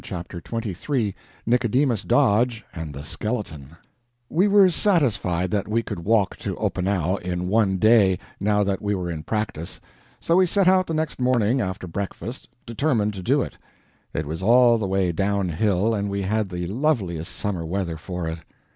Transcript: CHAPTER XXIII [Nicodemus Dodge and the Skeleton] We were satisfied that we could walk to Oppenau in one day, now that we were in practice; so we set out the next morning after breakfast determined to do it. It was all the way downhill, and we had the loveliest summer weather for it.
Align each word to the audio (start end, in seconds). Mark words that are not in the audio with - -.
CHAPTER 0.03 0.41
XXIII 0.43 1.13
[Nicodemus 1.45 2.01
Dodge 2.01 2.65
and 2.73 2.91
the 2.91 3.03
Skeleton] 3.03 3.75
We 4.29 4.47
were 4.47 4.71
satisfied 4.71 5.51
that 5.51 5.67
we 5.67 5.83
could 5.83 5.99
walk 5.99 6.37
to 6.37 6.55
Oppenau 6.57 7.17
in 7.17 7.47
one 7.47 7.77
day, 7.77 8.17
now 8.39 8.63
that 8.63 8.81
we 8.81 8.95
were 8.95 9.11
in 9.11 9.21
practice; 9.21 9.79
so 10.19 10.37
we 10.37 10.47
set 10.47 10.67
out 10.67 10.87
the 10.87 10.95
next 10.95 11.21
morning 11.21 11.61
after 11.61 11.85
breakfast 11.85 12.49
determined 12.65 13.13
to 13.13 13.21
do 13.21 13.43
it. 13.43 13.59
It 14.11 14.25
was 14.25 14.41
all 14.41 14.79
the 14.79 14.87
way 14.87 15.11
downhill, 15.11 15.93
and 15.93 16.09
we 16.09 16.23
had 16.23 16.49
the 16.49 16.65
loveliest 16.65 17.35
summer 17.35 17.63
weather 17.63 17.97
for 17.97 18.27
it. 18.27 18.39